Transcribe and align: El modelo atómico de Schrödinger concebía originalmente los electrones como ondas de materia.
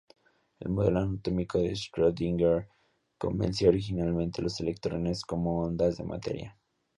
El 0.59 0.69
modelo 0.71 0.99
atómico 1.01 1.59
de 1.59 1.75
Schrödinger 1.75 2.67
concebía 3.19 3.69
originalmente 3.69 4.41
los 4.41 4.59
electrones 4.59 5.23
como 5.23 5.61
ondas 5.61 5.95
de 5.97 6.03
materia. 6.03 6.57